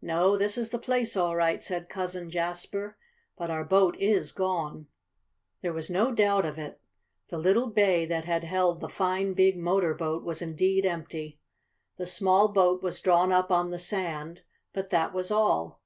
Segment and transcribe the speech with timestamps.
[0.00, 2.96] "No, this is the place all right," said Cousin Jasper.
[3.36, 4.86] "But our boat is gone!"
[5.60, 6.80] There was no doubt of it.
[7.28, 11.40] The little bay that had held the fine, big motor boat was indeed empty.
[11.98, 15.82] The small boat was drawn up on the sand, but that was all.